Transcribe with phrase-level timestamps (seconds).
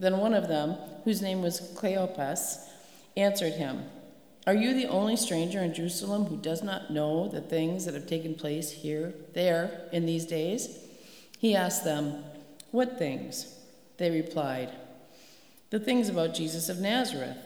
[0.00, 2.66] Then one of them, whose name was Cleopas,
[3.18, 3.84] answered him,
[4.46, 8.06] Are you the only stranger in Jerusalem who does not know the things that have
[8.06, 10.78] taken place here, there, in these days?
[11.38, 12.24] He asked them,
[12.70, 13.58] What things?
[13.98, 14.70] They replied,
[15.68, 17.36] The things about Jesus of Nazareth,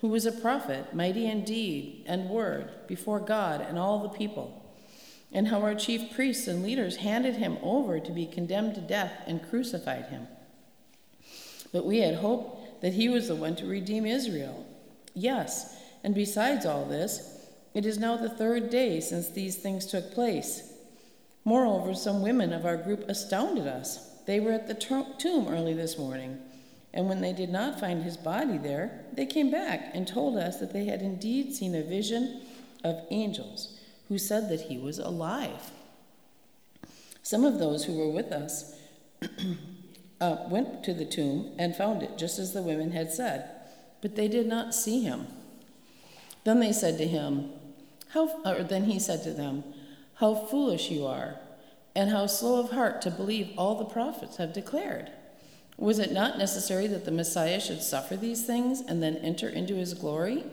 [0.00, 4.76] who was a prophet, mighty in deed and word before God and all the people,
[5.30, 9.12] and how our chief priests and leaders handed him over to be condemned to death
[9.28, 10.26] and crucified him.
[11.72, 14.66] But we had hoped that he was the one to redeem Israel.
[15.14, 20.12] Yes, and besides all this, it is now the third day since these things took
[20.12, 20.72] place.
[21.44, 24.08] Moreover, some women of our group astounded us.
[24.26, 24.74] They were at the
[25.18, 26.38] tomb early this morning,
[26.92, 30.58] and when they did not find his body there, they came back and told us
[30.58, 32.42] that they had indeed seen a vision
[32.82, 35.70] of angels who said that he was alive.
[37.22, 38.74] Some of those who were with us
[40.20, 43.50] uh, went to the tomb and found it just as the women had said,
[44.00, 45.26] but they did not see him.
[46.44, 47.50] Then they said to him,
[48.10, 49.62] how, or then he said to them,
[50.14, 51.36] How foolish you are,
[51.94, 55.10] and how slow of heart to believe all the prophets have declared.
[55.76, 59.76] Was it not necessary that the Messiah should suffer these things and then enter into
[59.76, 60.44] his glory?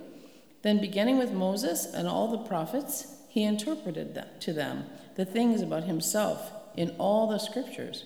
[0.62, 5.62] Then, beginning with Moses and all the prophets, he interpreted them, to them the things
[5.62, 8.06] about himself in all the scriptures.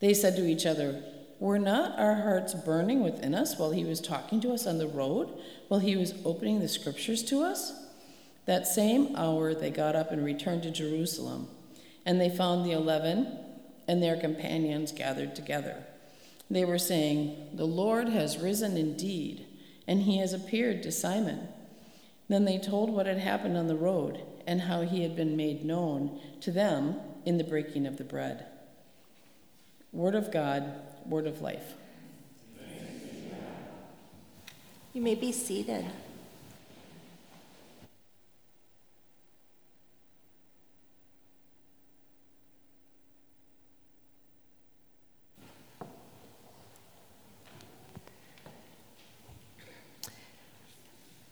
[0.00, 1.02] They said to each other,
[1.38, 4.88] Were not our hearts burning within us while he was talking to us on the
[4.88, 5.28] road,
[5.68, 7.72] while he was opening the scriptures to us?
[8.46, 11.48] That same hour they got up and returned to Jerusalem,
[12.04, 13.38] and they found the eleven
[13.86, 15.84] and their companions gathered together.
[16.50, 19.46] They were saying, The Lord has risen indeed,
[19.86, 21.48] and he has appeared to Simon.
[22.28, 25.64] Then they told what had happened on the road and how he had been made
[25.64, 28.46] known to them in the breaking of the bread.
[29.92, 30.72] Word of God,
[31.04, 31.74] word of life.
[34.92, 35.84] You may be seated.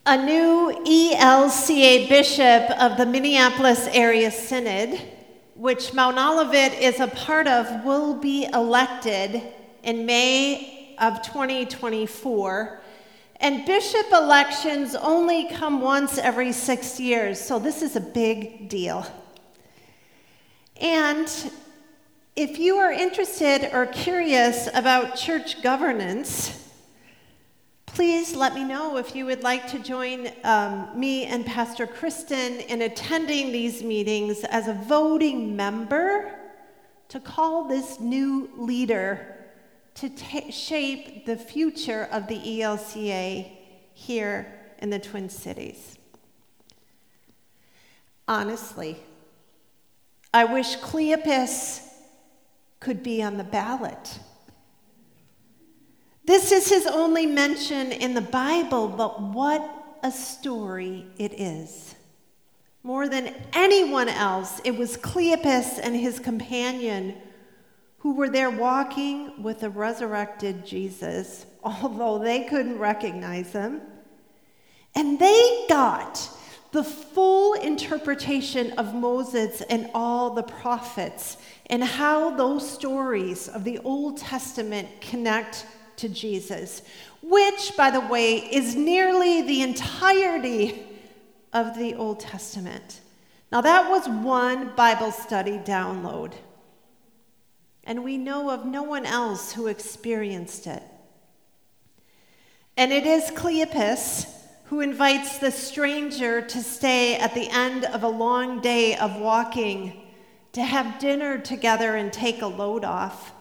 [0.05, 5.18] A new ELCA bishop of the Minneapolis Area Synod
[5.59, 9.43] which Mount Olivet is a part of, will be elected
[9.83, 12.81] in May of 2024.
[13.41, 19.05] And bishop elections only come once every six years, so this is a big deal.
[20.81, 21.29] And
[22.37, 26.68] if you are interested or curious about church governance,
[27.99, 32.61] Please let me know if you would like to join um, me and Pastor Kristen
[32.61, 36.33] in attending these meetings as a voting member
[37.09, 39.35] to call this new leader
[39.97, 43.51] to t- shape the future of the ELCA
[43.95, 44.47] here
[44.79, 45.99] in the Twin Cities.
[48.29, 48.97] Honestly,
[50.33, 51.83] I wish Cleopas
[52.79, 54.21] could be on the ballot.
[56.29, 59.67] This is his only mention in the Bible, but what
[60.03, 61.95] a story it is.
[62.83, 67.15] More than anyone else, it was Cleopas and his companion
[68.01, 73.81] who were there walking with the resurrected Jesus, although they couldn't recognize him.
[74.95, 76.29] And they got
[76.73, 81.39] the full interpretation of Moses and all the prophets
[81.71, 85.65] and how those stories of the Old Testament connect
[85.99, 86.83] to Jesus,
[87.23, 90.87] which, by the way, is nearly the entirety
[91.53, 93.01] of the Old Testament.
[93.51, 96.33] Now, that was one Bible study download.
[97.85, 100.83] And we know of no one else who experienced it.
[102.77, 104.27] And it is Cleopas
[104.65, 110.05] who invites the stranger to stay at the end of a long day of walking,
[110.53, 113.33] to have dinner together and take a load off.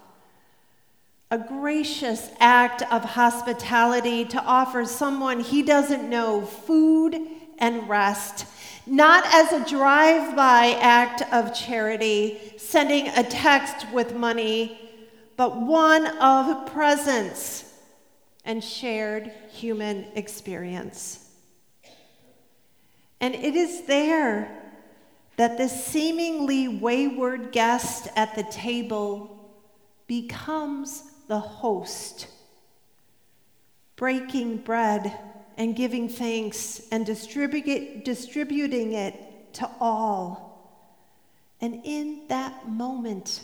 [1.29, 7.19] A gracious act of hospitality to offer someone he doesn't know food
[7.59, 8.45] and rest,
[8.85, 14.79] not as a drive by act of charity, sending a text with money,
[15.35, 17.73] but one of presence
[18.45, 21.30] and shared human experience.
[23.19, 24.50] And it is there
[25.35, 29.33] that the seemingly wayward guest at the table
[30.07, 32.27] becomes the host,
[33.95, 35.18] breaking bread
[35.57, 40.47] and giving thanks and distribu- distributing it to all.
[41.59, 43.41] And in that moment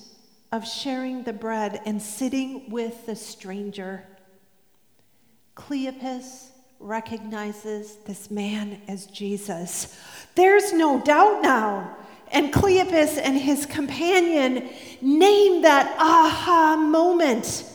[0.52, 4.04] of sharing the bread and sitting with the stranger,
[5.56, 10.00] Cleopas recognizes this man as Jesus.
[10.36, 11.98] There's no doubt now.
[12.32, 14.70] And Cleopas and his companion
[15.02, 17.66] name that aha moment.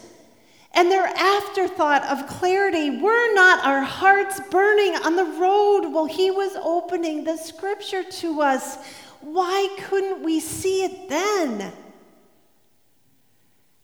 [0.72, 6.30] And their afterthought of clarity were not our hearts burning on the road while he
[6.30, 8.78] was opening the scripture to us.
[9.20, 11.72] Why couldn't we see it then?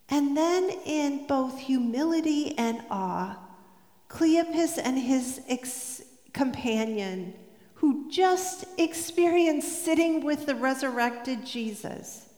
[0.08, 3.38] And then, in both humility and awe,
[4.08, 6.02] Cleopas and his ex-
[6.32, 7.34] companion,
[7.75, 12.28] who just experienced sitting with the resurrected Jesus,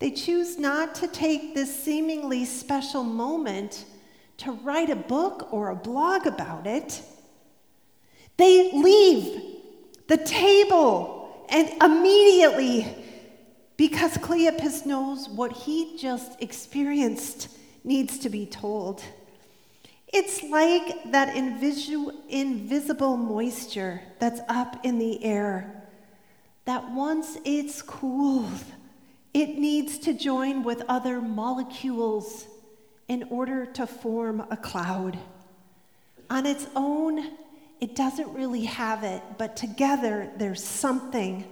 [0.00, 3.84] they choose not to take this seemingly special moment
[4.38, 7.02] to write a book or a blog about it.
[8.38, 9.42] They leave
[10.08, 12.86] the table and immediately,
[13.76, 17.48] because Cleopas knows what he just experienced
[17.84, 19.02] needs to be told.
[20.08, 25.88] It's like that invisu- invisible moisture that's up in the air,
[26.64, 28.64] that once it's cooled,
[29.32, 32.46] it needs to join with other molecules
[33.08, 35.18] in order to form a cloud.
[36.28, 37.30] On its own,
[37.80, 41.44] it doesn't really have it, but together there's something.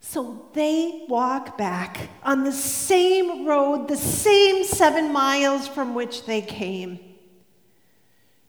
[0.00, 6.42] So they walk back on the same road, the same seven miles from which they
[6.42, 6.98] came.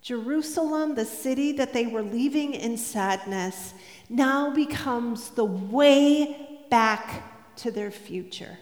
[0.02, 3.74] Jerusalem, the city that they were leaving in sadness,
[4.10, 8.58] now becomes the way back to their future.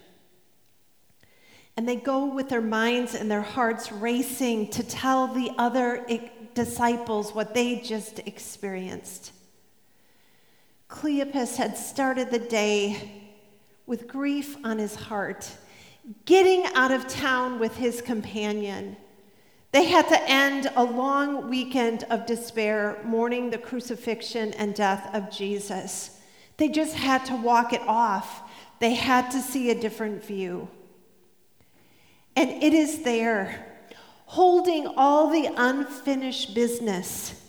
[1.77, 6.05] And they go with their minds and their hearts racing to tell the other
[6.53, 9.31] disciples what they just experienced.
[10.89, 13.29] Cleopas had started the day
[13.85, 15.49] with grief on his heart,
[16.25, 18.97] getting out of town with his companion
[19.71, 25.31] they had to end a long weekend of despair mourning the crucifixion and death of
[25.31, 26.19] Jesus.
[26.57, 28.50] They just had to walk it off.
[28.81, 30.67] They had to see a different view.
[32.35, 33.67] And it is there,
[34.25, 37.39] holding all the unfinished business,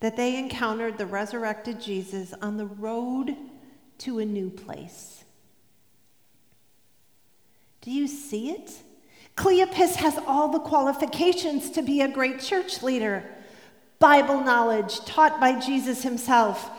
[0.00, 3.34] that they encountered the resurrected Jesus on the road
[3.98, 5.24] to a new place.
[7.80, 8.70] Do you see it?
[9.38, 13.24] Cleopas has all the qualifications to be a great church leader
[13.98, 16.70] Bible knowledge taught by Jesus himself,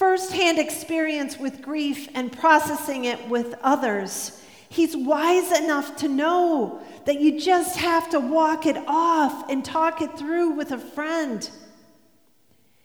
[0.00, 4.42] firsthand experience with grief and processing it with others.
[4.70, 10.00] He's wise enough to know that you just have to walk it off and talk
[10.00, 11.48] it through with a friend.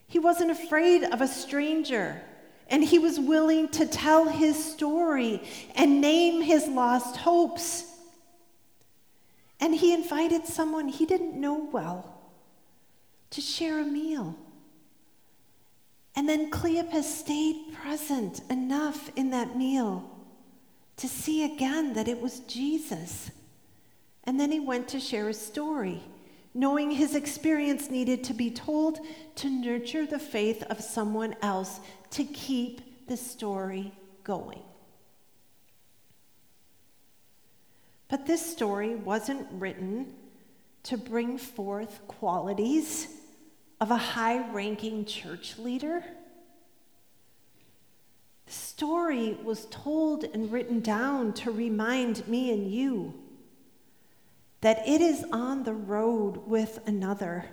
[0.08, 2.22] He wasn't afraid of a stranger,
[2.68, 5.42] and he was willing to tell his story
[5.74, 7.94] and name his lost hopes.
[9.62, 12.20] And he invited someone he didn't know well
[13.30, 14.36] to share a meal.
[16.16, 20.10] And then Cleopas stayed present enough in that meal
[20.98, 23.32] to see again that it was Jesus.
[24.24, 26.02] And then he went to share his story,
[26.54, 29.00] knowing his experience needed to be told
[29.36, 31.82] to nurture the faith of someone else
[32.12, 33.92] to keep the story
[34.24, 34.62] going.
[38.08, 40.14] But this story wasn't written
[40.84, 43.08] to bring forth qualities
[43.80, 46.04] of a high ranking church leader.
[48.46, 53.14] The story was told and written down to remind me and you
[54.62, 57.46] that it is on the road with another,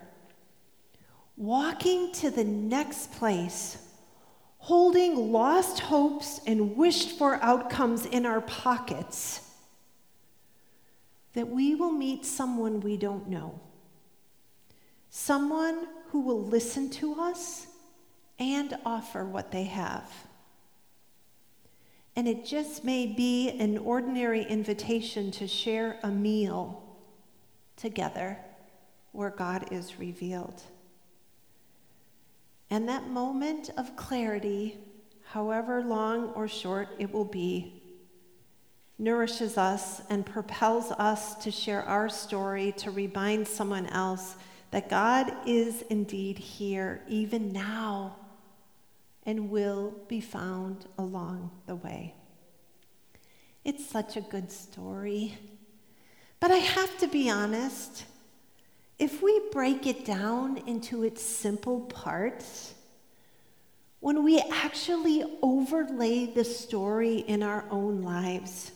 [1.36, 3.76] walking to the next place,
[4.58, 9.50] holding lost hopes and wished for outcomes in our pockets
[11.34, 13.58] that we will meet someone we don't know,
[15.14, 17.66] someone who will listen to us
[18.38, 20.10] and offer what they have.
[22.16, 26.82] And it just may be an ordinary invitation to share a meal
[27.76, 28.38] together
[29.12, 30.62] where God is revealed.
[32.70, 34.78] And that moment of clarity,
[35.26, 37.82] however long or short it will be,
[38.98, 44.36] nourishes us and propels us to share our story to remind someone else
[44.72, 48.16] that God is indeed here, even now,
[49.24, 52.14] and will be found along the way.
[53.64, 55.38] It's such a good story.
[56.40, 58.06] But I have to be honest,
[58.98, 62.74] if we break it down into its simple parts,
[64.00, 68.72] when we actually overlay the story in our own lives,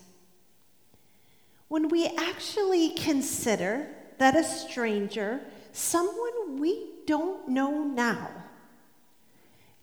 [1.68, 3.88] when we actually consider
[4.18, 5.40] that a stranger,
[5.76, 8.30] someone we don't know now,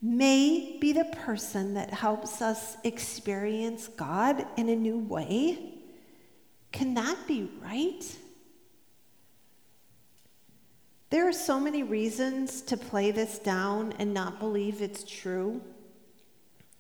[0.02, 5.76] may be the person that helps us experience God in a new way,
[6.72, 8.04] can that be right?
[11.10, 15.62] There are so many reasons to play this down and not believe it's true,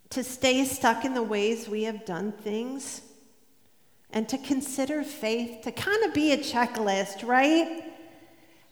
[0.09, 3.03] to stay stuck in the ways we have done things,
[4.09, 7.92] and to consider faith to kind of be a checklist, right?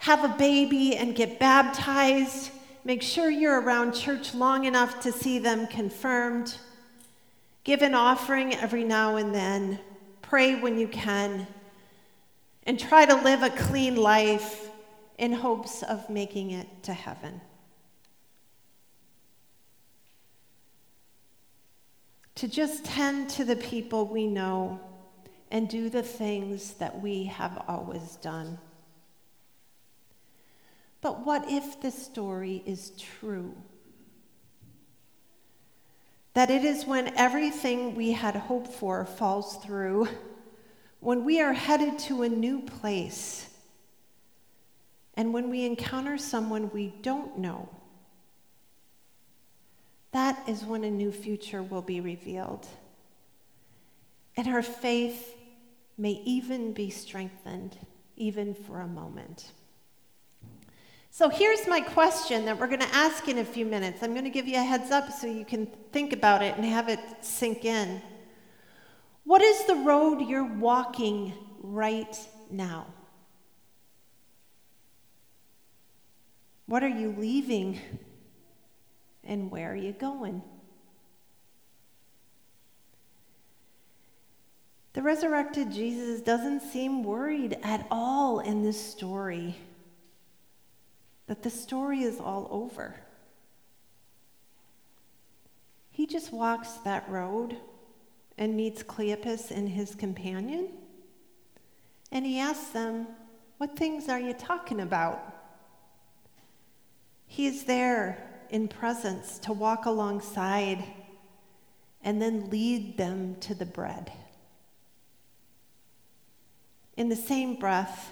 [0.02, 2.50] Have a baby and get baptized,
[2.84, 6.58] make sure you're around church long enough to see them confirmed,
[7.64, 9.78] give an offering every now and then
[10.24, 11.46] pray when you can,
[12.64, 14.72] and try to live a clean life
[15.20, 17.40] in hopes of making it to heaven.
[22.34, 24.80] To just tend to the people we know
[25.52, 28.58] and do the things that we have always done.
[31.02, 33.56] But what if this story is true?
[36.34, 40.08] That it is when everything we had hoped for falls through,
[41.00, 43.50] when we are headed to a new place,
[45.16, 47.68] and when we encounter someone we don't know.
[50.12, 52.68] That is when a new future will be revealed.
[54.38, 55.36] And our faith
[55.98, 57.78] may even be strengthened,
[58.16, 59.52] even for a moment.
[61.14, 64.02] So here's my question that we're going to ask in a few minutes.
[64.02, 66.64] I'm going to give you a heads up so you can think about it and
[66.64, 68.02] have it sink in.
[69.26, 72.18] What is the road you're walking right
[72.50, 72.88] now?
[76.66, 77.78] What are you leaving?
[79.26, 80.42] And where are you going?
[84.94, 89.58] The resurrected Jesus doesn't seem worried at all in this story
[91.32, 92.94] that the story is all over.
[95.90, 97.56] He just walks that road
[98.38, 100.68] and meets Cleopas and his companion,
[102.12, 103.08] and he asks them,
[103.60, 105.22] What things are you talking about?
[107.28, 110.84] He is there in presence to walk alongside
[112.04, 114.12] and then lead them to the bread.
[116.98, 118.12] In the same breath,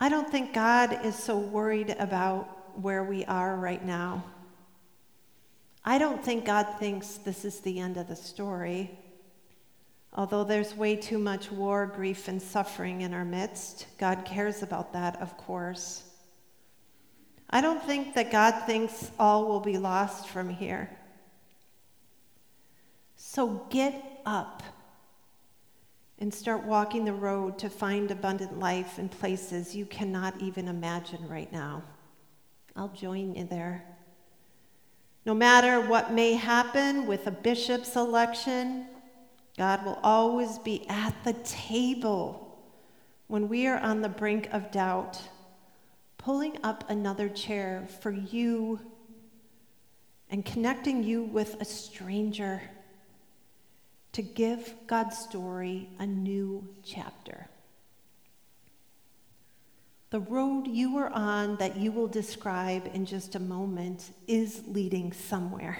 [0.00, 4.24] I don't think God is so worried about where we are right now.
[5.84, 8.96] I don't think God thinks this is the end of the story.
[10.12, 14.92] Although there's way too much war, grief, and suffering in our midst, God cares about
[14.92, 16.04] that, of course.
[17.50, 20.90] I don't think that God thinks all will be lost from here.
[23.16, 24.62] So get up
[26.20, 31.26] and start walking the road to find abundant life in places you cannot even imagine
[31.28, 31.82] right now.
[32.74, 33.84] I'll join you there.
[35.24, 38.86] No matter what may happen with a bishop's election,
[39.56, 42.58] God will always be at the table
[43.26, 45.20] when we are on the brink of doubt,
[46.16, 48.80] pulling up another chair for you
[50.30, 52.62] and connecting you with a stranger
[54.12, 57.48] to give God's story a new chapter.
[60.10, 65.12] The road you are on that you will describe in just a moment is leading
[65.12, 65.78] somewhere.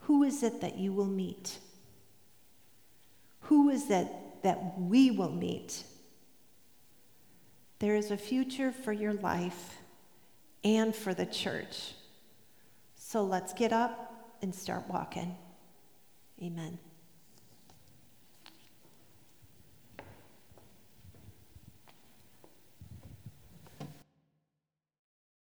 [0.00, 1.58] Who is it that you will meet?
[3.40, 4.08] Who is it
[4.42, 5.82] that we will meet?
[7.80, 9.78] There is a future for your life
[10.62, 11.94] and for the church.
[12.94, 15.36] So let's get up and start walking.
[16.42, 16.78] Amen.